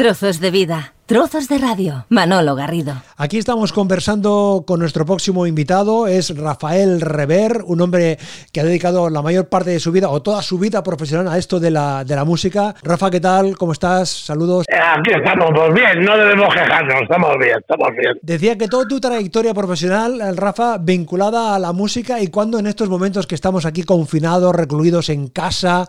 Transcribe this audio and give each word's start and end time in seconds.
Trozos 0.00 0.40
de 0.40 0.50
vida. 0.50 0.94
Trozos 1.10 1.48
de 1.48 1.58
radio. 1.58 2.06
Manolo 2.08 2.54
Garrido. 2.54 3.02
Aquí 3.16 3.36
estamos 3.36 3.72
conversando 3.72 4.62
con 4.64 4.78
nuestro 4.78 5.04
próximo 5.04 5.44
invitado. 5.44 6.06
Es 6.06 6.38
Rafael 6.38 7.00
Rever, 7.00 7.62
un 7.66 7.80
hombre 7.80 8.16
que 8.52 8.60
ha 8.60 8.64
dedicado 8.64 9.10
la 9.10 9.20
mayor 9.20 9.48
parte 9.48 9.70
de 9.70 9.80
su 9.80 9.90
vida 9.90 10.08
o 10.08 10.22
toda 10.22 10.40
su 10.40 10.56
vida 10.56 10.84
profesional 10.84 11.26
a 11.26 11.36
esto 11.36 11.58
de 11.58 11.72
la, 11.72 12.04
de 12.04 12.14
la 12.14 12.24
música. 12.24 12.76
Rafa, 12.84 13.10
¿qué 13.10 13.18
tal? 13.18 13.58
¿Cómo 13.58 13.72
estás? 13.72 14.08
Saludos. 14.08 14.66
Eh, 14.68 14.76
aquí 14.76 15.10
estamos 15.10 15.50
pues 15.52 15.74
bien, 15.74 16.00
no 16.04 16.16
debemos 16.16 16.54
quejarnos, 16.54 17.02
estamos 17.02 17.36
bien, 17.40 17.58
estamos 17.58 17.88
bien. 17.98 18.12
Decía 18.22 18.56
que 18.56 18.68
toda 18.68 18.86
tu 18.86 19.00
trayectoria 19.00 19.52
profesional, 19.52 20.20
eh, 20.20 20.32
Rafa, 20.36 20.78
vinculada 20.78 21.56
a 21.56 21.58
la 21.58 21.72
música 21.72 22.20
y 22.20 22.28
cuando 22.28 22.60
en 22.60 22.68
estos 22.68 22.88
momentos 22.88 23.26
que 23.26 23.34
estamos 23.34 23.66
aquí 23.66 23.82
confinados, 23.82 24.54
recluidos 24.54 25.08
en 25.08 25.26
casa 25.26 25.88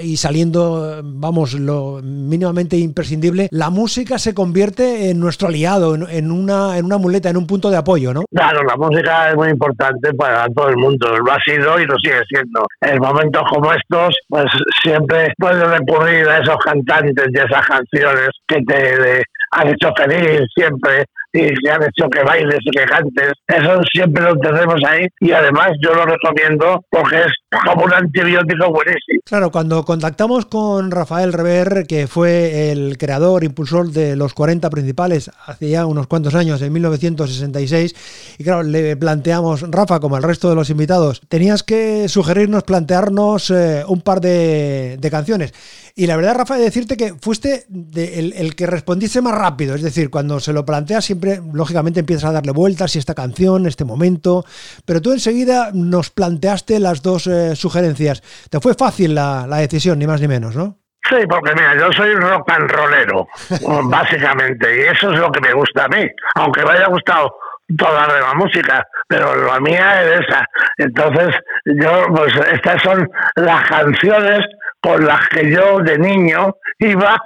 y 0.00 0.16
saliendo, 0.16 1.00
vamos, 1.02 1.54
lo 1.54 2.00
mínimamente 2.04 2.76
imprescindible, 2.76 3.48
la 3.50 3.70
música 3.70 4.16
se 4.16 4.32
convierte 4.32 4.59
en 4.60 5.18
nuestro 5.18 5.48
aliado, 5.48 5.94
en, 5.94 6.30
una, 6.30 6.76
en 6.76 6.84
una 6.84 6.98
muleta, 6.98 7.30
en 7.30 7.36
un 7.36 7.46
punto 7.46 7.70
de 7.70 7.78
apoyo, 7.78 8.12
¿no? 8.12 8.24
Claro, 8.30 8.62
la 8.62 8.76
música 8.76 9.30
es 9.30 9.36
muy 9.36 9.48
importante 9.48 10.12
para 10.14 10.46
todo 10.48 10.68
el 10.68 10.76
mundo, 10.76 11.16
lo 11.18 11.32
ha 11.32 11.38
sido 11.40 11.80
y 11.80 11.86
lo 11.86 11.96
sigue 12.02 12.20
siendo. 12.28 12.66
En 12.80 12.98
momentos 12.98 13.42
como 13.50 13.72
estos, 13.72 14.14
pues 14.28 14.46
siempre 14.82 15.32
puedes 15.38 15.66
recurrir 15.66 16.28
a 16.28 16.38
esos 16.38 16.56
cantantes 16.64 17.26
y 17.32 17.38
esas 17.38 17.66
canciones 17.66 18.28
que 18.46 18.58
te 18.66 19.22
han 19.52 19.68
hecho 19.68 19.92
feliz 19.96 20.42
siempre 20.54 21.04
y 21.32 21.48
que 21.54 21.70
han 21.70 21.82
hecho 21.82 22.08
que 22.10 22.22
bailes 22.22 22.58
y 22.60 22.70
que 22.70 22.84
cantes. 22.84 23.32
Eso 23.46 23.80
siempre 23.92 24.24
lo 24.24 24.36
tenemos 24.36 24.80
ahí 24.86 25.06
y 25.20 25.32
además 25.32 25.70
yo 25.82 25.94
lo 25.94 26.04
recomiendo 26.04 26.80
porque 26.90 27.16
es 27.16 27.32
como 27.50 27.84
un 27.84 27.92
antibiótico 27.92 28.70
buenísimo. 28.70 29.20
Claro, 29.24 29.50
cuando 29.50 29.84
contactamos 29.84 30.46
con 30.46 30.90
Rafael 30.90 31.32
Rever, 31.32 31.84
que 31.86 32.06
fue 32.06 32.70
el 32.70 32.96
creador, 32.96 33.42
impulsor 33.42 33.90
de 33.90 34.14
los 34.14 34.34
40 34.34 34.70
principales 34.70 35.30
hace 35.46 35.68
ya 35.68 35.86
unos 35.86 36.06
cuantos 36.06 36.34
años, 36.34 36.62
en 36.62 36.72
1966, 36.72 38.36
y 38.38 38.44
claro, 38.44 38.62
le 38.62 38.96
planteamos, 38.96 39.68
Rafa, 39.68 39.98
como 39.98 40.16
el 40.16 40.22
resto 40.22 40.48
de 40.48 40.54
los 40.54 40.70
invitados, 40.70 41.22
tenías 41.28 41.62
que 41.62 42.08
sugerirnos, 42.08 42.62
plantearnos 42.62 43.50
eh, 43.50 43.82
un 43.86 44.00
par 44.00 44.20
de, 44.20 44.98
canciones. 45.10 45.52
Y 45.96 46.06
la 46.06 46.16
verdad, 46.16 46.36
Rafa, 46.36 46.56
de 46.56 46.62
decirte 46.62 46.96
que 46.96 47.14
fuiste 47.14 47.66
el, 47.94 48.54
que 48.54 48.66
respondiste 48.66 49.20
más 49.20 49.34
rápido, 49.34 49.74
es 49.74 49.82
decir, 49.82 50.08
cuando 50.08 50.38
se 50.38 50.52
lo 50.52 50.64
planteas 50.64 51.04
siempre 51.04 51.40
lógicamente, 51.52 52.00
empiezas 52.00 52.30
a 52.30 52.32
darle 52.32 52.52
vueltas, 52.52 52.94
y 52.94 53.00
esta 53.00 53.14
canción, 53.14 53.66
este 53.66 53.84
momento, 53.84 54.44
pero 54.84 55.02
tú 55.02 55.12
enseguida 55.12 55.72
nos 55.74 56.10
planteaste 56.10 56.78
las 56.78 57.02
dos 57.02 57.26
eh, 57.26 57.39
sugerencias. 57.54 58.22
Te 58.50 58.60
fue 58.60 58.74
fácil 58.74 59.14
la, 59.14 59.46
decisión, 59.58 59.98
ni 59.98 60.06
más 60.06 60.20
ni 60.20 60.28
menos, 60.28 60.56
¿no? 60.56 60.78
Sí, 61.08 61.16
porque 61.28 61.54
mira, 61.54 61.76
yo 61.76 61.90
soy 61.92 62.14
rock 62.14 62.50
and 62.52 62.70
rollero, 62.70 63.26
básicamente, 63.84 64.76
y 64.76 64.80
eso 64.82 65.12
es 65.12 65.18
lo 65.18 65.32
que 65.32 65.40
me 65.40 65.52
gusta 65.52 65.84
a 65.84 65.88
mí, 65.88 66.06
aunque 66.36 66.64
me 66.64 66.72
haya 66.72 66.86
gustado 66.86 67.34
toda 67.76 68.06
la 68.06 68.34
música, 68.34 68.86
pero 69.08 69.34
la 69.46 69.60
mía 69.60 70.02
es 70.02 70.20
esa. 70.20 70.44
Entonces, 70.78 71.34
yo, 71.64 72.06
pues 72.14 72.34
estas 72.52 72.82
son 72.82 73.08
las 73.36 73.68
canciones 73.68 74.44
con 74.82 75.04
las 75.04 75.28
que 75.28 75.50
yo 75.50 75.78
de 75.80 75.98
niño 75.98 76.56
iba 76.78 77.16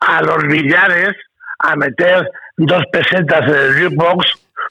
a 0.00 0.22
los 0.22 0.44
billares 0.44 1.16
a 1.60 1.76
meter 1.76 2.30
dos 2.56 2.82
pesetas 2.92 3.48
en 3.48 3.54
el 3.54 3.82
jukebox 3.82 4.26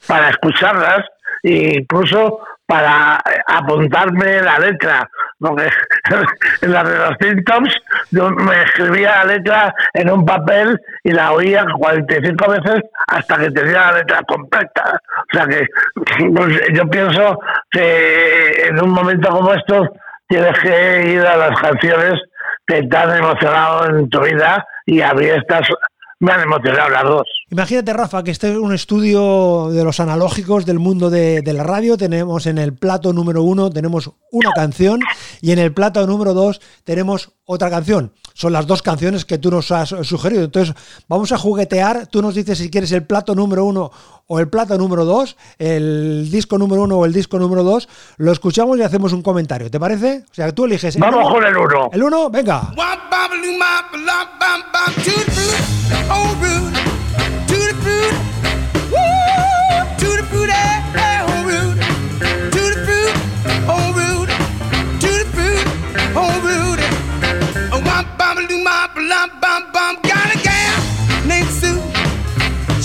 para 0.06 0.30
escucharlas 0.30 1.04
incluso 1.42 2.40
para 2.68 3.18
apuntarme 3.46 4.42
la 4.42 4.58
letra, 4.58 5.08
porque 5.38 5.70
en 6.60 6.72
la 6.72 6.84
de 6.84 6.98
los 6.98 7.16
Symptoms 7.18 7.74
yo 8.10 8.28
me 8.30 8.62
escribía 8.62 9.24
la 9.24 9.36
letra 9.36 9.74
en 9.94 10.10
un 10.10 10.26
papel 10.26 10.78
y 11.02 11.12
la 11.12 11.32
oía 11.32 11.64
45 11.78 12.50
veces 12.50 12.82
hasta 13.06 13.38
que 13.38 13.50
tenía 13.52 13.90
la 13.90 13.98
letra 13.98 14.22
completa. 14.24 15.00
O 15.16 15.36
sea 15.36 15.46
que 15.46 15.66
pues, 16.36 16.60
yo 16.74 16.86
pienso 16.90 17.38
que 17.70 18.66
en 18.68 18.82
un 18.82 18.90
momento 18.90 19.30
como 19.30 19.54
estos 19.54 19.88
tienes 20.28 20.58
que 20.60 21.10
ir 21.10 21.20
a 21.20 21.36
las 21.38 21.58
canciones 21.58 22.20
que 22.66 22.82
te 22.82 22.96
han 22.96 23.16
emocionado 23.16 23.86
en 23.86 24.10
tu 24.10 24.20
vida 24.20 24.62
y 24.84 25.00
a 25.00 25.14
mí 25.14 25.24
estas 25.24 25.66
me 26.20 26.32
han 26.32 26.42
emocionado 26.42 26.90
las 26.90 27.04
dos. 27.04 27.37
Imagínate, 27.50 27.94
Rafa, 27.94 28.22
que 28.22 28.30
este 28.30 28.52
es 28.52 28.58
un 28.58 28.74
estudio 28.74 29.70
de 29.70 29.82
los 29.82 30.00
analógicos 30.00 30.66
del 30.66 30.78
mundo 30.78 31.08
de, 31.08 31.42
la 31.46 31.62
radio. 31.62 31.96
Tenemos 31.96 32.46
en 32.46 32.58
el 32.58 32.74
plato 32.74 33.14
número 33.14 33.42
uno 33.42 33.70
tenemos 33.70 34.10
una 34.30 34.50
canción 34.54 35.00
y 35.40 35.52
en 35.52 35.58
el 35.58 35.72
plato 35.72 36.06
número 36.06 36.34
dos 36.34 36.60
tenemos 36.84 37.30
otra 37.46 37.70
canción. 37.70 38.12
Son 38.34 38.52
las 38.52 38.66
dos 38.66 38.82
canciones 38.82 39.24
que 39.24 39.38
tú 39.38 39.50
nos 39.50 39.70
has 39.72 39.88
sugerido. 40.02 40.44
Entonces, 40.44 40.74
vamos 41.08 41.32
a 41.32 41.38
juguetear. 41.38 42.06
Tú 42.06 42.20
nos 42.20 42.34
dices 42.34 42.58
si 42.58 42.70
quieres 42.70 42.92
el 42.92 43.04
plato 43.04 43.34
número 43.34 43.64
uno 43.64 43.90
o 44.26 44.38
el 44.40 44.48
plato 44.48 44.76
número 44.76 45.06
dos, 45.06 45.38
el 45.58 46.30
disco 46.30 46.58
número 46.58 46.82
uno 46.82 46.98
o 46.98 47.06
el 47.06 47.14
disco 47.14 47.38
número 47.38 47.62
dos. 47.62 47.88
Lo 48.18 48.30
escuchamos 48.30 48.78
y 48.78 48.82
hacemos 48.82 49.14
un 49.14 49.22
comentario. 49.22 49.70
¿Te 49.70 49.80
parece? 49.80 50.24
O 50.30 50.34
sea, 50.34 50.52
tú 50.52 50.66
eliges. 50.66 50.98
Vamos 50.98 51.32
con 51.32 51.42
el 51.42 51.56
uno. 51.56 51.88
El 51.92 52.02
uno, 52.02 52.28
venga. 52.28 52.74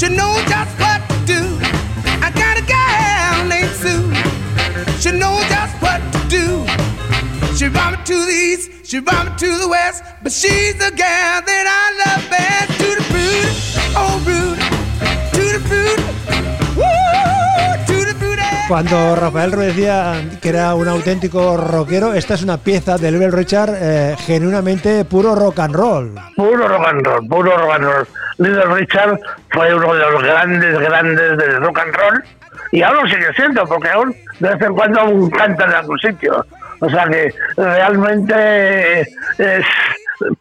She 0.03 0.09
knows 0.09 0.43
just 0.49 0.77
what 0.81 0.99
to 1.07 1.15
do. 1.25 1.41
I 2.19 2.29
got 2.35 2.57
a 2.57 2.65
gal 2.65 3.47
named 3.47 3.71
Sue. 3.71 4.11
She 4.99 5.17
knows 5.17 5.47
just 5.47 5.81
what 5.81 6.01
to 6.11 6.19
do. 6.27 6.65
She 7.55 7.69
brought 7.69 7.97
me 7.97 8.03
to 8.03 8.25
the 8.25 8.33
east, 8.33 8.85
she 8.85 8.99
brought 8.99 9.31
me 9.31 9.37
to 9.37 9.57
the 9.59 9.69
west, 9.69 10.03
but 10.21 10.33
she's 10.33 10.73
the 10.73 10.91
gal 10.91 11.41
that 11.41 11.65
I 11.81 11.92
Cuando 18.67 19.15
Rafael 19.17 19.51
decía 19.51 20.13
que 20.41 20.49
era 20.49 20.73
un 20.73 20.87
auténtico 20.87 21.57
rockero, 21.57 22.13
esta 22.13 22.35
es 22.35 22.43
una 22.43 22.57
pieza 22.57 22.97
de 22.97 23.11
Little 23.11 23.31
Richard 23.31 23.71
eh, 23.75 24.15
genuinamente 24.17 25.03
puro 25.03 25.35
rock 25.35 25.59
and 25.59 25.75
roll. 25.75 26.15
Puro 26.37 26.67
rock 26.69 26.87
and 26.87 27.05
roll, 27.05 27.27
puro 27.27 27.57
rock 27.57 27.71
and 27.75 27.83
roll. 27.83 28.07
Little 28.37 28.73
Richard 28.73 29.19
fue 29.49 29.75
uno 29.75 29.93
de 29.93 29.99
los 29.99 30.23
grandes, 30.23 30.79
grandes 30.79 31.37
del 31.37 31.61
rock 31.61 31.79
and 31.79 31.93
roll 31.93 32.23
y 32.71 32.81
aún 32.81 33.07
sigue 33.09 33.33
siendo, 33.35 33.65
porque 33.65 33.89
aún 33.89 34.15
de 34.39 34.49
vez 34.49 34.61
en 34.61 34.73
cuando 34.73 34.99
aún 35.01 35.29
canta 35.29 35.65
en 35.65 35.73
algún 35.73 35.99
sitio. 35.99 36.45
O 36.79 36.89
sea 36.89 37.05
que 37.05 37.33
realmente 37.57 39.01
es 39.01 39.65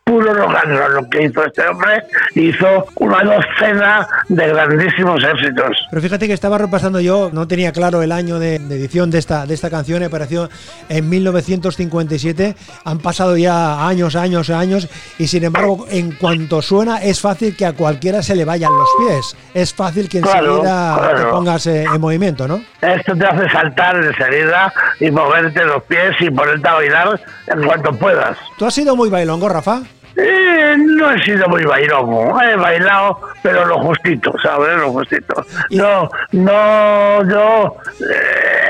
puro 0.04 0.32
rock 0.32 0.54
and 0.62 0.78
roll 0.78 0.94
lo 0.94 1.10
que 1.10 1.24
hizo 1.24 1.44
este 1.44 1.66
hombre. 1.66 2.02
Hizo 2.34 2.86
una 2.96 3.22
docena 3.24 4.06
de 4.34 4.48
grandísimos 4.48 5.22
éxitos. 5.22 5.86
Pero 5.90 6.02
fíjate 6.02 6.26
que 6.26 6.32
estaba 6.32 6.58
repasando 6.58 7.00
yo, 7.00 7.30
no 7.32 7.46
tenía 7.46 7.72
claro 7.72 8.02
el 8.02 8.12
año 8.12 8.38
de, 8.38 8.56
edición 8.56 9.10
de 9.10 9.18
esta, 9.18 9.46
de 9.46 9.54
esta 9.54 9.68
canción, 9.68 10.02
apareció 10.02 10.48
en 10.88 11.08
1957. 11.08 12.56
Han 12.84 12.98
pasado 12.98 13.36
ya 13.36 13.86
años, 13.86 14.16
años, 14.16 14.50
años, 14.50 14.88
y 15.18 15.26
sin 15.26 15.44
embargo, 15.44 15.86
en 15.90 16.12
cuanto 16.12 16.62
suena, 16.62 17.02
es 17.02 17.20
fácil 17.20 17.56
que 17.56 17.66
a 17.66 17.74
cualquiera 17.74 18.22
se 18.22 18.34
le 18.34 18.44
vayan 18.44 18.72
los 18.72 18.88
pies. 18.98 19.36
Es 19.54 19.74
fácil 19.74 20.08
que 20.08 20.18
enseguida 20.18 21.14
te 21.16 21.24
pongas 21.24 21.66
eh, 21.66 21.84
en 21.84 22.00
movimiento, 22.00 22.48
¿no? 22.48 22.62
Esto 22.80 23.14
te 23.14 23.26
hace 23.26 23.48
saltar 23.50 23.96
enseguida 23.96 24.72
y 25.00 25.10
moverte 25.10 25.64
los 25.64 25.82
pies 25.84 26.14
y 26.20 26.30
ponerte 26.30 26.68
a 26.68 26.74
bailar 26.74 27.20
en 27.48 27.62
cuanto 27.64 27.92
puedas. 27.92 28.38
¿Tú 28.58 28.64
has 28.64 28.74
sido 28.74 28.96
muy 28.96 29.10
bailongo, 29.10 29.48
Rafa? 29.48 29.82
Eh, 30.16 30.76
no 30.78 31.10
he 31.12 31.22
sido 31.24 31.48
muy 31.48 31.64
bailongo, 31.64 32.40
he 32.42 32.56
bailado, 32.56 33.20
pero 33.42 33.64
lo 33.64 33.78
justito, 33.78 34.32
¿sabes? 34.42 34.76
Lo 34.76 34.92
justito. 34.92 35.44
No, 35.70 36.08
no, 36.32 37.28
yo... 37.28 37.76
Eh, 38.00 38.62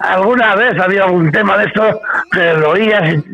alguna 0.00 0.54
vez 0.54 0.78
había 0.78 1.04
algún 1.04 1.30
tema 1.32 1.56
de 1.56 1.64
esto 1.66 2.00
que 2.30 2.52
lo 2.54 2.70
oías 2.70 3.14
y 3.14 3.24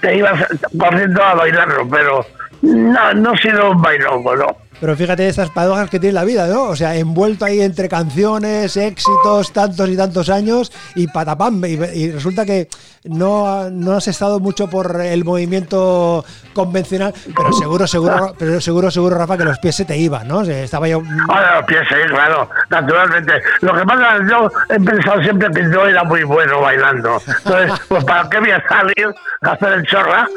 te 0.00 0.16
ibas 0.16 0.46
corriendo 0.78 1.22
a 1.22 1.34
bailarlo, 1.34 1.88
pero 1.88 2.26
no, 2.62 3.14
no 3.14 3.34
he 3.34 3.38
sido 3.38 3.70
un 3.70 3.80
bailongo, 3.80 4.36
¿no? 4.36 4.56
Pero 4.80 4.96
fíjate 4.96 5.26
estas 5.26 5.50
paradojas 5.50 5.90
que 5.90 5.98
tiene 5.98 6.14
la 6.14 6.24
vida, 6.24 6.46
¿no? 6.46 6.64
O 6.64 6.76
sea, 6.76 6.94
envuelto 6.94 7.44
ahí 7.44 7.60
entre 7.60 7.88
canciones, 7.88 8.76
éxitos, 8.76 9.52
tantos 9.52 9.88
y 9.88 9.96
tantos 9.96 10.30
años 10.30 10.72
y 10.94 11.08
patapam. 11.08 11.64
Y, 11.64 12.10
resulta 12.12 12.44
que 12.44 12.68
no, 13.04 13.70
no 13.70 13.92
has 13.92 14.06
estado 14.08 14.38
mucho 14.38 14.68
por 14.68 15.00
el 15.00 15.24
movimiento 15.24 16.24
convencional, 16.52 17.12
pero 17.36 17.52
seguro, 17.52 17.86
seguro, 17.86 18.34
pero 18.38 18.60
seguro, 18.60 18.90
seguro, 18.90 19.18
Rafa, 19.18 19.36
que 19.36 19.44
los 19.44 19.58
pies 19.58 19.76
se 19.76 19.84
te 19.84 19.96
iban, 19.96 20.28
¿no? 20.28 20.42
estaba 20.42 20.88
yo. 20.88 21.02
Ah, 21.28 21.56
los 21.56 21.66
pies 21.66 21.82
sí, 21.88 21.96
claro, 22.08 22.48
naturalmente. 22.70 23.32
Lo 23.60 23.74
que 23.74 23.84
pasa 23.84 24.18
yo 24.28 24.50
he 24.68 24.80
pensado 24.80 25.22
siempre 25.22 25.50
que 25.50 25.70
yo 25.72 25.86
era 25.86 26.04
muy 26.04 26.22
bueno 26.22 26.60
bailando. 26.60 27.20
Entonces, 27.44 27.80
pues 27.88 28.04
¿para 28.04 28.28
qué 28.28 28.40
voy 28.40 28.50
a 28.50 28.62
salir 28.68 29.14
a 29.42 29.52
hacer 29.52 29.72
el 29.72 29.86
chorra? 29.86 30.28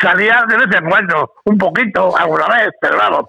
Salía 0.00 0.44
de 0.48 0.56
vez 0.56 0.76
en 0.76 0.88
cuando, 0.88 1.32
un 1.44 1.58
poquito, 1.58 2.16
alguna 2.16 2.48
vez, 2.48 2.70
pero 2.80 2.96
vamos 2.96 3.23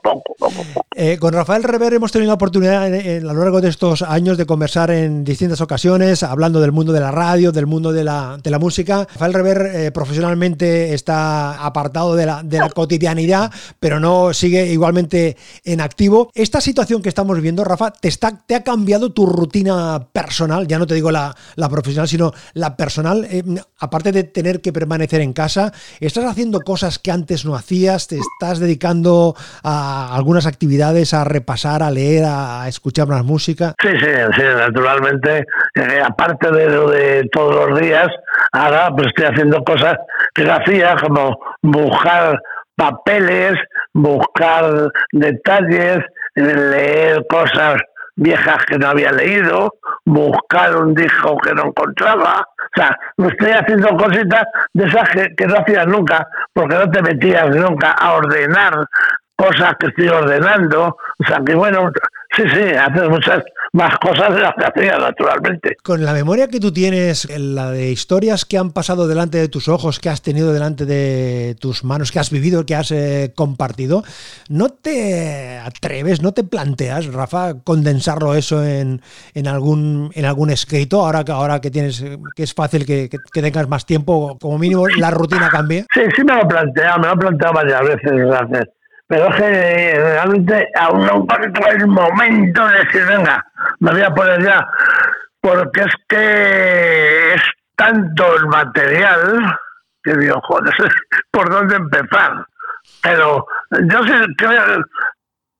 Eh, 0.96 1.18
con 1.18 1.34
Rafael 1.34 1.64
Rever 1.64 1.94
hemos 1.94 2.12
tenido 2.12 2.30
la 2.30 2.36
oportunidad 2.36 2.84
a 2.86 2.90
lo 2.90 3.34
largo 3.34 3.60
de 3.62 3.70
estos 3.70 4.02
años 4.02 4.38
de 4.38 4.46
conversar 4.46 4.92
en 4.92 5.24
distintas 5.24 5.60
ocasiones, 5.62 6.24
hablando 6.24 6.62
del 6.62 6.72
mundo 6.72 6.94
de 6.94 7.00
la 7.00 7.12
radio, 7.12 7.52
del 7.52 7.66
mundo 7.66 7.92
de 7.92 8.04
la, 8.04 8.38
de 8.42 8.50
la 8.50 8.60
música. 8.60 9.08
Rafael 9.14 9.34
Rever 9.34 9.72
eh, 9.74 9.92
profesionalmente 9.92 10.94
está 10.94 11.66
apartado 11.66 12.16
de 12.16 12.26
la, 12.26 12.44
de 12.44 12.60
la 12.60 12.70
cotidianidad, 12.70 13.52
pero 13.80 14.00
no 14.00 14.34
sigue 14.34 14.72
igualmente 14.72 15.36
en 15.64 15.82
activo. 15.82 16.32
Esta 16.34 16.62
situación 16.62 17.02
que 17.02 17.10
estamos 17.10 17.36
viviendo, 17.36 17.64
Rafa, 17.64 17.92
¿te, 17.92 18.08
está, 18.08 18.44
te 18.46 18.56
ha 18.56 18.64
cambiado 18.64 19.12
tu 19.12 19.26
rutina 19.26 20.08
personal? 20.12 20.68
Ya 20.68 20.80
no 20.80 20.88
te 20.88 20.96
digo 20.96 21.12
la, 21.12 21.36
la 21.56 21.70
profesional, 21.70 22.08
sino 22.08 22.34
la 22.54 22.78
personal. 22.78 23.28
Eh, 23.30 23.44
aparte 23.80 24.12
de 24.12 24.24
tener 24.24 24.62
que 24.62 24.72
permanecer 24.72 25.22
en 25.22 25.34
casa, 25.34 25.74
¿estás 26.00 26.26
haciendo 26.26 26.62
cosas 26.62 27.00
que 27.00 27.12
antes 27.12 27.46
no 27.46 27.56
hacías? 27.56 28.08
¿Te 28.08 28.18
estás 28.18 28.60
dedicando 28.60 29.36
a 29.64 29.85
algunas 30.16 30.46
actividades, 30.46 31.14
a 31.14 31.24
repasar, 31.24 31.84
a 31.84 31.92
leer, 31.92 32.24
a 32.26 32.68
escuchar 32.68 33.08
más 33.08 33.24
música? 33.24 33.74
Sí, 33.82 33.90
sí, 34.00 34.12
sí, 34.36 34.44
naturalmente. 34.58 35.46
Eh, 35.76 36.02
aparte 36.04 36.52
de 36.52 36.70
lo 36.70 36.90
de 36.90 37.28
todos 37.32 37.70
los 37.70 37.80
días, 37.80 38.08
ahora 38.52 38.90
pues 38.96 39.08
estoy 39.08 39.26
haciendo 39.26 39.64
cosas 39.64 39.96
que 40.34 40.50
hacía, 40.50 40.96
como 41.02 41.38
buscar 41.62 42.42
papeles, 42.76 43.54
buscar 43.94 44.92
detalles, 45.12 46.00
leer 46.36 47.26
cosas 47.30 47.78
viejas 48.16 48.66
que 48.66 48.78
no 48.78 48.88
había 48.88 49.12
leído, 49.12 49.74
buscar 50.06 50.76
un 50.76 50.94
disco 50.94 51.38
que 51.38 51.54
no 51.54 51.68
encontraba. 51.68 52.42
O 52.42 52.82
sea, 52.82 52.98
me 53.18 53.28
estoy 53.28 53.52
haciendo 53.52 53.90
cositas 53.98 54.44
de 54.74 54.86
esas 54.86 55.10
que, 55.10 55.36
que 55.36 55.48
no 55.48 55.58
hacías 55.58 55.88
nunca, 55.88 56.28
porque 56.54 56.76
no 56.76 56.90
te 56.90 57.02
metías 57.02 57.56
nunca 57.56 57.92
a 57.92 58.14
ordenar 58.14 58.88
cosas 59.36 59.76
que 59.80 59.88
estoy 59.88 60.08
ordenando. 60.08 60.98
O 61.20 61.26
sea, 61.26 61.42
que 61.46 61.56
bueno, 61.56 61.92
sí, 62.36 62.44
sí, 62.54 62.76
haces 62.76 63.10
muchas 63.10 63.44
más 63.74 63.98
cosas 63.98 64.34
de 64.34 64.42
las 64.42 64.54
que 64.56 64.66
hacía, 64.66 64.98
naturalmente. 64.98 65.76
Con 65.84 66.06
la 66.06 66.14
memoria 66.14 66.48
que 66.48 66.62
tú 66.62 66.72
tienes, 66.72 67.28
la 67.38 67.72
de 67.72 67.92
historias 67.92 68.46
que 68.46 68.58
han 68.58 68.72
pasado 68.72 69.08
delante 69.08 69.38
de 69.38 69.50
tus 69.50 69.68
ojos, 69.68 70.00
que 70.00 70.10
has 70.10 70.22
tenido 70.22 70.54
delante 70.54 70.86
de 70.86 71.58
tus 71.60 71.84
manos, 71.84 72.12
que 72.12 72.20
has 72.20 72.32
vivido, 72.32 72.66
que 72.66 72.76
has 72.76 72.92
eh, 72.92 73.34
compartido, 73.36 74.04
¿no 74.48 74.70
te 74.70 75.60
atreves, 75.60 76.22
no 76.22 76.34
te 76.34 76.46
planteas, 76.46 77.08
Rafa, 77.08 77.56
condensarlo 77.64 78.34
eso 78.34 78.64
en, 78.64 79.02
en, 79.34 79.48
algún, 79.48 80.10
en 80.16 80.26
algún 80.26 80.52
escrito, 80.52 81.02
ahora 81.02 81.26
que, 81.26 81.34
ahora 81.34 81.60
que 81.60 81.70
tienes 81.70 82.04
que 82.34 82.44
es 82.44 82.54
fácil 82.54 82.86
que, 82.86 83.10
que, 83.10 83.18
que 83.32 83.42
tengas 83.42 83.68
más 83.68 83.86
tiempo, 83.86 84.38
como 84.40 84.58
mínimo 84.58 84.88
la 84.88 85.12
rutina 85.12 85.50
cambie? 85.50 85.86
Sí, 85.94 86.02
sí 86.16 86.24
me 86.24 86.34
lo 86.34 86.44
he 86.44 86.46
planteado, 86.46 87.00
me 87.00 87.08
lo 87.08 87.14
he 87.14 87.18
planteado 87.18 87.54
varias 87.54 87.82
veces. 87.82 88.12
gracias 88.12 88.70
pero 89.08 89.28
es 89.30 89.36
que 89.36 89.94
realmente 89.96 90.68
aún 90.80 91.06
no 91.06 91.16
encuentro 91.18 91.68
el 91.68 91.88
momento 91.88 92.68
de 92.68 92.78
decir, 92.80 93.06
venga, 93.06 93.46
me 93.80 93.92
voy 93.92 94.02
a 94.02 94.14
poner 94.14 94.44
ya, 94.44 94.68
porque 95.42 95.82
es 95.82 95.94
que 96.08 97.34
es 97.36 97.42
tanto 97.76 98.36
el 98.38 98.48
material 98.48 99.58
que 100.04 100.16
digo, 100.16 100.40
joder, 100.44 100.74
¿por 101.32 101.50
dónde 101.50 101.76
empezar? 101.76 102.46
Pero 103.02 103.46
yo 103.72 104.04
sí 104.04 104.14
creo, 104.38 104.64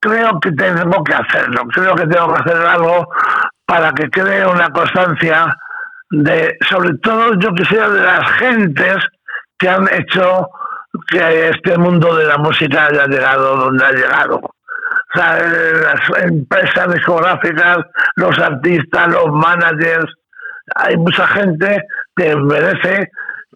creo 0.00 0.40
que 0.40 0.52
tengo 0.52 1.04
que 1.04 1.14
hacerlo, 1.14 1.64
creo 1.72 1.94
que 1.94 2.06
tengo 2.06 2.34
que 2.34 2.42
hacer 2.42 2.66
algo 2.66 3.08
para 3.64 3.92
que 3.92 4.08
quede 4.10 4.46
una 4.46 4.70
constancia 4.70 5.56
de, 6.10 6.56
sobre 6.68 6.94
todo 6.98 7.34
yo 7.38 7.52
quisiera 7.54 7.88
de 7.88 8.02
las 8.02 8.30
gentes 8.32 8.96
que 9.58 9.68
han 9.68 9.88
hecho 9.92 10.48
que 11.08 11.48
este 11.48 11.76
mundo 11.78 12.14
de 12.16 12.24
la 12.24 12.38
música 12.38 12.86
haya 12.86 13.06
llegado 13.06 13.56
donde 13.56 13.84
ha 13.84 13.92
llegado. 13.92 14.36
O 14.36 15.18
sea, 15.18 15.38
las 15.38 16.22
empresas 16.24 16.92
discográficas, 16.92 17.78
los 18.16 18.38
artistas, 18.38 19.08
los 19.08 19.32
managers, 19.32 20.12
hay 20.74 20.96
mucha 20.96 21.26
gente 21.28 21.82
que 22.16 22.36
merece 22.36 23.10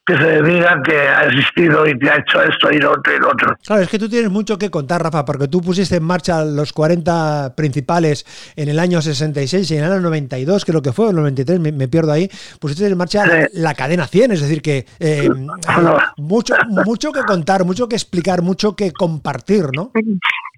que 0.06 0.16
se 0.16 0.42
diga 0.42 0.82
que 0.82 0.98
ha 0.98 1.24
existido 1.26 1.86
y 1.86 1.98
que 1.98 2.10
ha 2.10 2.16
hecho 2.16 2.42
esto 2.42 2.70
y 2.72 2.78
lo 2.78 2.92
otro 2.92 3.14
y 3.14 3.18
lo 3.18 3.28
otro. 3.28 3.56
Claro, 3.64 3.82
es 3.82 3.88
que 3.88 3.98
tú 3.98 4.08
tienes 4.08 4.30
mucho 4.30 4.58
que 4.58 4.70
contar, 4.70 5.02
Rafa, 5.02 5.24
porque 5.24 5.48
tú 5.48 5.60
pusiste 5.60 5.96
en 5.96 6.04
marcha 6.04 6.44
los 6.44 6.72
40 6.72 7.54
principales 7.56 8.52
en 8.56 8.68
el 8.68 8.78
año 8.78 9.00
66 9.02 9.70
y 9.70 9.76
en 9.76 9.84
el 9.84 9.92
año 9.92 10.00
92, 10.00 10.64
creo 10.64 10.82
que 10.82 10.92
fue, 10.92 11.10
el 11.10 11.16
93, 11.16 11.60
me, 11.60 11.72
me, 11.72 11.88
pierdo 11.88 12.12
ahí, 12.12 12.28
pusiste 12.58 12.86
en 12.86 12.96
marcha 12.96 13.24
sí. 13.24 13.60
la, 13.60 13.74
cadena 13.74 14.06
100, 14.06 14.32
es 14.32 14.40
decir, 14.40 14.62
que 14.62 14.86
eh, 14.98 15.28
no. 15.28 15.98
mucho, 16.16 16.54
mucho 16.68 17.12
que 17.12 17.22
contar, 17.22 17.64
mucho 17.64 17.88
que 17.88 17.96
explicar, 17.96 18.42
mucho 18.42 18.74
que 18.74 18.92
compartir, 18.92 19.66
¿no? 19.74 19.92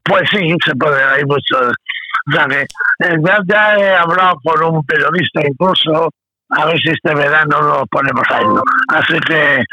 Pues 0.05 0.23
sí, 0.31 0.39
se 0.65 0.75
puede, 0.77 1.03
hay 1.03 1.25
mucho. 1.25 1.71
O 2.29 2.33
sea 2.33 2.47
que 2.47 2.61
eh, 2.63 3.17
ya, 3.25 3.39
ya 3.47 3.77
he 3.77 3.95
hablado 3.97 4.39
con 4.45 4.75
un 4.77 4.85
periodista 4.85 5.41
incluso 5.47 6.11
a 6.53 6.67
ver 6.67 6.79
si 6.81 6.91
este 6.91 7.15
verano 7.15 7.63
lo 7.63 7.87
ponemos 7.87 8.25
ahí. 8.31 8.45
¿no? 8.45 8.63
Así 8.89 9.19
que 9.27 9.65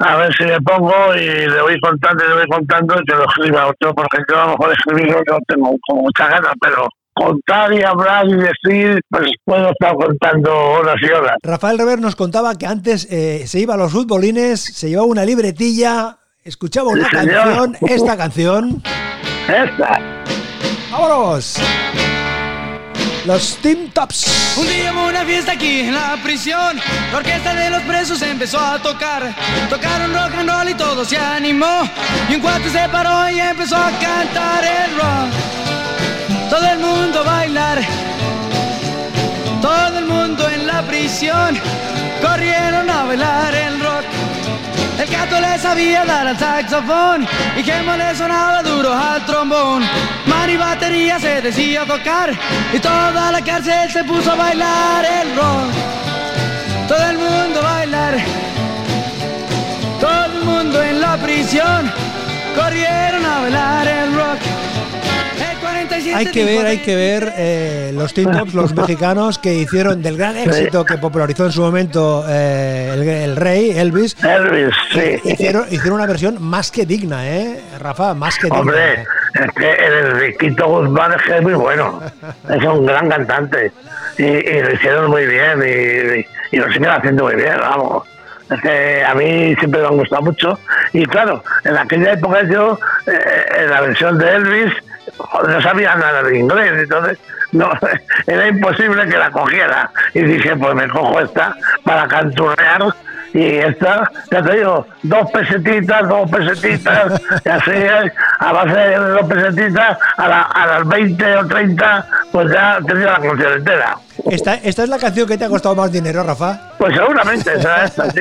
a 0.00 0.16
ver 0.16 0.34
si 0.34 0.44
me 0.44 0.60
pongo 0.60 1.14
y 1.14 1.26
le 1.26 1.62
voy 1.62 1.78
contando 1.80 2.24
y 2.24 2.28
le 2.28 2.34
voy 2.34 2.46
contando 2.46 2.94
y 3.00 3.04
que 3.04 3.14
lo 3.14 3.24
escriba 3.24 3.66
otro, 3.66 3.94
porque 3.94 4.18
yo 4.28 4.40
a 4.40 4.44
lo 4.44 4.50
mejor 4.52 4.72
escribirlo 4.72 5.22
no 5.26 5.38
tengo 5.48 5.76
con 5.86 5.98
mucha 5.98 6.28
ganas, 6.28 6.52
pero 6.60 6.88
contar 7.14 7.72
y 7.72 7.82
hablar 7.82 8.26
y 8.28 8.36
decir, 8.36 9.00
pues 9.08 9.30
puedo 9.44 9.70
estar 9.70 9.94
contando 9.94 10.54
horas 10.54 10.96
y 11.02 11.10
horas. 11.10 11.36
Rafael 11.42 11.78
Rever 11.78 12.00
nos 12.00 12.14
contaba 12.14 12.56
que 12.56 12.66
antes 12.66 13.08
eh, 13.10 13.44
se 13.46 13.58
iba 13.58 13.74
a 13.74 13.76
los 13.76 13.92
futbolines, 13.92 14.60
se 14.62 14.88
llevaba 14.88 15.08
una 15.08 15.24
libretilla, 15.24 16.18
escuchaba 16.44 16.90
una 16.90 17.08
sí, 17.08 17.16
canción, 17.16 17.76
esta 17.88 18.16
canción. 18.16 18.82
Esta. 19.48 20.00
¡Vámonos! 20.92 21.60
Los 23.28 23.58
Team 23.58 23.90
Tops. 23.92 24.56
Un 24.56 24.66
día 24.66 24.90
hubo 24.90 25.06
una 25.06 25.22
fiesta 25.22 25.52
aquí 25.52 25.80
en 25.80 25.94
la 25.94 26.16
prisión. 26.22 26.80
La 27.12 27.18
orquesta 27.18 27.52
de 27.52 27.68
los 27.68 27.82
presos 27.82 28.22
empezó 28.22 28.58
a 28.58 28.78
tocar. 28.78 29.34
Tocaron 29.68 30.14
rock 30.14 30.32
and 30.38 30.48
roll 30.48 30.70
y 30.70 30.72
todo 30.72 31.04
se 31.04 31.18
animó. 31.18 31.82
Y 32.30 32.36
un 32.36 32.40
cuarto 32.40 32.70
se 32.70 32.88
paró 32.88 33.28
y 33.28 33.38
empezó 33.38 33.76
a 33.76 33.90
cantar 34.00 34.64
el 34.64 34.96
rock. 34.96 36.48
Todo 36.48 36.66
el 36.68 36.78
mundo 36.78 37.20
a 37.20 37.22
bailar. 37.24 37.82
Todo 39.60 39.98
el 39.98 40.06
mundo 40.06 40.48
en 40.48 40.66
la 40.66 40.80
prisión. 40.84 41.60
Corrieron 42.22 42.88
a 42.88 43.04
bailar 43.04 43.54
el 43.54 43.78
rock. 43.78 44.04
Le 45.30 45.58
sabía 45.58 46.04
dar 46.04 46.26
al 46.26 46.38
saxofón 46.38 47.26
y 47.56 47.62
Gemo 47.62 47.94
le 47.96 48.14
sonaba 48.14 48.62
duro 48.62 48.92
al 48.92 49.24
trombón. 49.26 49.82
Man 50.26 50.50
y 50.50 50.56
batería 50.56 51.20
se 51.20 51.42
decía 51.42 51.84
tocar 51.84 52.32
y 52.72 52.78
toda 52.78 53.30
la 53.30 53.40
cárcel 53.42 53.90
se 53.90 54.02
puso 54.04 54.32
a 54.32 54.34
bailar 54.34 55.04
el 55.04 55.36
rock. 55.36 55.70
Todo 56.88 57.10
el 57.10 57.18
mundo 57.18 57.62
bailar, 57.62 58.16
todo 60.00 60.24
el 60.24 60.44
mundo 60.44 60.82
en 60.82 61.00
la 61.00 61.16
prisión 61.18 61.92
corrieron 62.56 63.24
a 63.24 63.40
bailar 63.40 63.86
el 63.86 64.14
rock. 64.14 64.67
Hay 66.14 66.26
que 66.26 66.44
ver, 66.44 66.66
hay 66.66 66.78
que 66.78 66.96
ver 66.96 67.32
eh, 67.36 67.90
los 67.94 68.14
Teen 68.14 68.30
Tops, 68.30 68.54
los 68.54 68.74
mexicanos 68.74 69.38
que 69.38 69.54
hicieron 69.54 70.02
del 70.02 70.16
gran 70.16 70.36
éxito 70.36 70.84
que 70.84 70.98
popularizó 70.98 71.46
en 71.46 71.52
su 71.52 71.60
momento 71.60 72.24
eh, 72.28 72.90
el, 72.94 73.08
el, 73.08 73.36
rey 73.36 73.70
Elvis. 73.70 74.16
Elvis, 74.22 74.74
sí. 74.92 75.20
Hicieron, 75.24 75.66
hicieron, 75.70 75.94
una 75.94 76.06
versión 76.06 76.42
más 76.42 76.70
que 76.70 76.86
digna, 76.86 77.28
¿eh, 77.28 77.60
Rafa? 77.78 78.14
Más 78.14 78.38
que 78.38 78.48
Hombre, 78.48 79.04
digna. 79.34 79.46
es 79.46 79.52
que 79.52 79.72
el 79.72 80.20
Riquito 80.20 80.66
Guzmán 80.66 81.12
es 81.12 81.22
que 81.22 81.36
es 81.36 81.42
muy 81.42 81.54
bueno. 81.54 82.00
es 82.48 82.64
un 82.64 82.86
gran 82.86 83.08
cantante. 83.08 83.72
Y, 84.18 84.24
y 84.24 84.62
lo 84.62 84.72
hicieron 84.72 85.10
muy 85.10 85.26
bien 85.26 85.62
y, 85.62 86.56
y, 86.56 86.58
lo 86.58 86.66
siguen 86.72 86.90
haciendo 86.90 87.24
muy 87.24 87.36
bien, 87.36 87.56
vamos. 87.60 88.04
Es 88.50 88.60
que 88.62 89.04
a 89.04 89.14
mí 89.14 89.54
siempre 89.56 89.80
me 89.82 89.88
han 89.88 89.96
gustado 89.96 90.22
mucho. 90.22 90.58
Y 90.92 91.04
claro, 91.06 91.44
en 91.64 91.76
aquella 91.76 92.12
época 92.12 92.42
yo, 92.44 92.78
eh, 93.06 93.44
en 93.58 93.70
la 93.70 93.80
versión 93.82 94.18
de 94.18 94.28
Elvis, 94.28 94.72
no 95.46 95.62
sabía 95.62 95.94
nada 95.96 96.22
de 96.22 96.38
inglés, 96.38 96.72
entonces 96.76 97.18
no 97.52 97.70
era 98.26 98.48
imposible 98.48 99.08
que 99.08 99.16
la 99.16 99.30
cogiera. 99.30 99.90
Y 100.14 100.22
dije, 100.22 100.56
pues 100.56 100.74
me 100.74 100.88
cojo 100.88 101.20
esta 101.20 101.54
para 101.84 102.06
canturrear 102.08 102.82
y 103.34 103.58
esta, 103.58 104.10
ya 104.30 104.42
te 104.42 104.56
digo, 104.56 104.86
dos 105.02 105.30
pesetitas, 105.30 106.08
dos 106.08 106.30
pesetitas, 106.30 107.20
y 107.44 107.48
así 107.48 107.70
a 108.38 108.52
base 108.52 108.76
de 108.76 108.96
dos 108.96 109.26
pesetitas, 109.28 109.98
a, 110.16 110.28
la, 110.28 110.42
a 110.42 110.66
las 110.66 110.88
20 110.88 111.36
o 111.36 111.46
30, 111.46 112.06
pues 112.38 112.52
ya 112.52 112.78
tendría 112.86 113.18
la 113.18 113.20
canción 113.20 113.52
entera. 113.52 113.98
¿Esta, 114.30 114.54
¿Esta 114.54 114.84
es 114.84 114.88
la 114.88 114.98
canción 114.98 115.26
que 115.26 115.36
te 115.36 115.44
ha 115.44 115.48
costado 115.48 115.74
más 115.74 115.90
dinero, 115.90 116.22
Rafa? 116.22 116.70
Pues 116.78 116.94
seguramente 116.94 117.60
será 117.60 117.84
esta, 117.84 118.08
sí. 118.12 118.20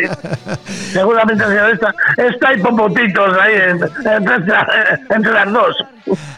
Seguramente 0.91 1.45
será 1.45 1.69
esta. 1.69 1.93
Esta 2.17 2.53
y 2.55 2.62
popotitos 2.63 3.38
ahí 3.38 3.53
entre, 3.69 3.89
entre 5.09 5.33
las 5.33 5.53
dos. 5.53 5.75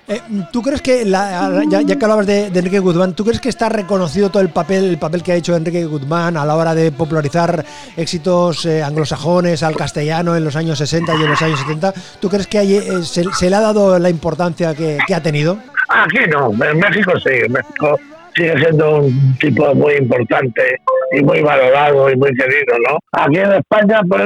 Eh, 0.07 0.21
¿Tú 0.51 0.61
crees 0.61 0.81
que, 0.81 1.05
la, 1.05 1.63
ya, 1.69 1.85
que 1.85 1.93
hablabas 2.05 2.25
de, 2.25 2.47
Enrique 2.47 2.79
Guzmán, 2.79 3.13
¿tú 3.13 3.23
crees 3.23 3.39
que 3.39 3.49
está 3.49 3.69
reconocido 3.69 4.29
todo 4.29 4.41
el 4.41 4.49
papel, 4.49 4.85
el 4.85 4.97
papel 4.97 5.21
que 5.21 5.33
ha 5.33 5.35
hecho 5.35 5.55
Enrique 5.55 5.85
Guzmán 5.85 6.35
a 6.35 6.45
la 6.45 6.55
hora 6.55 6.73
de 6.73 6.91
popularizar 6.91 7.63
éxitos 7.95 8.65
eh, 8.65 8.81
anglosajones 8.81 9.61
al 9.61 9.75
castellano 9.75 10.35
en 10.35 10.43
los 10.43 10.55
años 10.55 10.79
60 10.79 11.15
y 11.15 11.23
en 11.23 11.29
los 11.29 11.41
años 11.41 11.59
70? 11.59 11.93
¿Tú 12.19 12.29
crees 12.29 12.47
que 12.47 12.59
eh, 12.59 13.03
se, 13.03 13.49
le 13.49 13.55
ha 13.55 13.61
dado 13.61 13.99
la 13.99 14.09
importancia 14.09 14.73
que, 14.73 14.97
ha 15.13 15.21
tenido? 15.21 15.59
Aquí 15.89 16.19
no, 16.29 16.51
en 16.63 16.79
México 16.79 17.19
sí, 17.19 17.31
en 17.31 17.51
México 17.51 17.99
sigue 18.35 18.57
siendo 18.59 18.99
un 18.99 19.37
tipo 19.39 19.73
muy 19.73 19.95
importante 19.95 20.79
y 21.11 21.23
muy 21.23 21.41
valorado 21.41 22.09
y 22.09 22.15
muy 22.15 22.33
querido, 22.35 22.75
¿no? 22.87 22.99
Aquí 23.13 23.37
en 23.39 23.53
España, 23.53 24.01
pues 24.07 24.21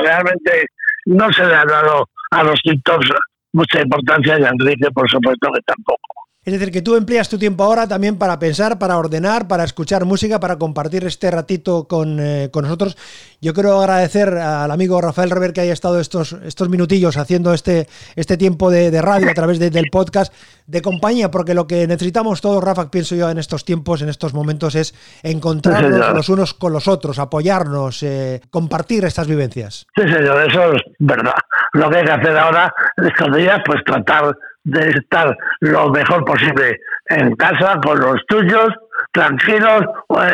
realmente 0.00 0.66
no 1.06 1.32
se 1.32 1.44
le 1.44 1.54
ha 1.54 1.64
dado 1.64 2.08
a 2.30 2.42
los 2.44 2.60
TikToks 2.62 3.10
mucha 3.52 3.80
importancia 3.80 4.38
y 4.38 4.44
Enrique, 4.44 4.90
por 4.92 5.08
supuesto, 5.10 5.50
que 5.52 5.60
tampoco. 5.62 6.07
Es 6.48 6.52
decir, 6.52 6.72
que 6.72 6.80
tú 6.80 6.96
empleas 6.96 7.28
tu 7.28 7.38
tiempo 7.38 7.62
ahora 7.62 7.86
también 7.86 8.16
para 8.16 8.38
pensar, 8.38 8.78
para 8.78 8.96
ordenar, 8.96 9.46
para 9.48 9.64
escuchar 9.64 10.06
música, 10.06 10.40
para 10.40 10.56
compartir 10.56 11.04
este 11.04 11.30
ratito 11.30 11.86
con, 11.86 12.18
eh, 12.20 12.48
con 12.50 12.62
nosotros. 12.64 12.96
Yo 13.42 13.52
quiero 13.52 13.78
agradecer 13.78 14.30
al 14.30 14.70
amigo 14.70 14.98
Rafael 14.98 15.28
Rever 15.30 15.52
que 15.52 15.60
haya 15.60 15.74
estado 15.74 16.00
estos, 16.00 16.32
estos 16.32 16.70
minutillos 16.70 17.18
haciendo 17.18 17.52
este, 17.52 17.86
este 18.16 18.38
tiempo 18.38 18.70
de, 18.70 18.90
radio 19.02 19.30
a 19.30 19.34
través 19.34 19.58
del 19.58 19.90
podcast 19.92 20.32
de 20.66 20.80
compañía, 20.80 21.30
porque 21.30 21.52
lo 21.52 21.66
que 21.66 21.86
necesitamos 21.86 22.40
todos, 22.40 22.64
Rafa, 22.64 22.90
pienso 22.90 23.14
yo 23.14 23.28
en 23.28 23.36
estos 23.36 23.66
tiempos, 23.66 24.00
en 24.00 24.08
estos 24.08 24.32
momentos, 24.32 24.74
es 24.74 24.94
encontrarnos 25.22 26.14
los 26.14 26.28
unos 26.30 26.54
con 26.54 26.72
los 26.72 26.88
otros, 26.88 27.18
apoyarnos, 27.18 28.02
eh, 28.02 28.40
compartir 28.48 29.04
estas 29.04 29.28
vivencias. 29.28 29.86
Sí, 29.94 30.02
señor, 30.02 30.48
eso 30.48 30.72
es 30.72 30.82
verdad. 30.98 31.34
Lo 31.74 31.90
que 31.90 31.98
hay 31.98 32.04
que 32.06 32.12
hacer 32.12 32.38
ahora, 32.38 32.72
estos 32.96 33.36
días, 33.36 33.60
pues 33.66 33.84
tratar 33.84 34.34
de 34.68 34.90
estar 34.90 35.36
lo 35.60 35.88
mejor 35.90 36.24
posible 36.24 36.80
en 37.06 37.34
casa 37.36 37.80
con 37.82 37.98
los 37.98 38.20
tuyos, 38.28 38.68
tranquilos, 39.12 39.84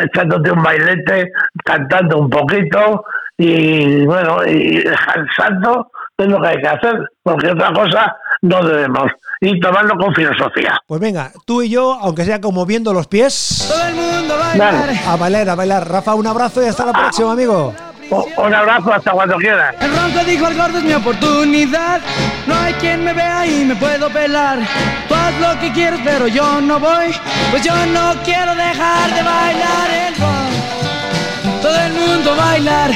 echándote 0.03 0.51
un 0.51 0.61
bailete, 0.61 1.31
cantando 1.63 2.19
un 2.19 2.29
poquito 2.29 3.05
y 3.37 4.05
bueno, 4.05 4.45
y 4.45 4.79
descansando 4.79 5.91
es 6.17 6.27
lo 6.27 6.41
que 6.41 6.47
hay 6.47 6.61
que 6.61 6.67
hacer, 6.67 7.09
porque 7.23 7.51
otra 7.51 7.73
cosa 7.73 8.15
no 8.41 8.65
debemos. 8.65 9.11
Y 9.41 9.59
tomarlo 9.59 9.97
con 9.97 10.13
filosofía. 10.15 10.77
Pues 10.87 11.01
venga, 11.01 11.31
tú 11.45 11.61
y 11.61 11.69
yo, 11.69 11.93
aunque 12.01 12.23
sea 12.23 12.39
como 12.39 12.65
viendo 12.65 12.93
los 12.93 13.07
pies. 13.07 13.67
Todo 13.69 13.87
el 13.87 13.95
mundo 13.95 14.37
bailar. 14.37 14.89
A 15.07 15.15
bailar, 15.17 15.49
a 15.49 15.55
bailar. 15.55 15.87
Rafa, 15.89 16.15
un 16.15 16.27
abrazo 16.27 16.63
y 16.63 16.67
hasta 16.67 16.85
la 16.85 16.93
próxima, 16.93 17.33
amigo 17.33 17.73
un 18.09 18.53
abrazo 18.53 18.93
hasta 18.93 19.11
cuando 19.11 19.37
quieras. 19.37 19.75
El 19.79 19.95
ronco 19.95 20.23
dijo 20.25 20.47
el 20.47 20.57
gordo 20.57 20.77
es 20.77 20.83
mi 20.83 20.93
oportunidad. 20.93 22.01
No 22.47 22.55
hay 22.55 22.73
quien 22.73 23.03
me 23.03 23.13
vea 23.13 23.45
y 23.45 23.65
me 23.65 23.75
puedo 23.75 24.09
pelar. 24.09 24.59
Tú 25.07 25.15
haz 25.15 25.33
lo 25.39 25.59
que 25.59 25.71
quieres, 25.71 25.99
pero 26.03 26.27
yo 26.27 26.61
no 26.61 26.79
voy. 26.79 27.15
Pues 27.51 27.63
yo 27.63 27.73
no 27.87 28.13
quiero 28.23 28.55
dejar 28.55 29.13
de 29.13 29.23
bailar 29.23 29.89
el 30.07 30.15
rock. 30.15 31.61
Todo 31.61 31.79
el 31.79 31.93
mundo 31.93 32.35
bailar. 32.35 32.91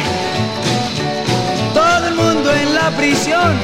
Todo 1.74 2.08
el 2.08 2.16
mundo 2.16 2.54
en 2.54 2.76
la 2.76 2.92
prisión. 2.92 3.58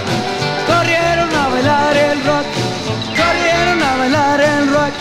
Corrieron 0.67 1.35
a 1.35 1.47
bailar 1.49 1.97
el 1.97 2.23
rock. 2.23 2.45
Corrieron 3.15 3.83
a 3.83 3.97
bailar 3.97 4.41
el 4.41 4.69
rock. 4.69 4.93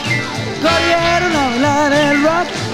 Corrieron 0.62 1.36
a 1.36 1.48
bailar 1.48 1.92
el 1.92 2.22
rock. 2.22 2.74